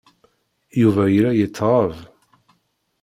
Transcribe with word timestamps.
Yuba 0.81 1.03
yella 1.13 1.31
yettɣab. 1.33 1.93